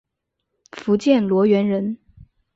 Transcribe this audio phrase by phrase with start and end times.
[0.71, 1.99] 福建罗源人。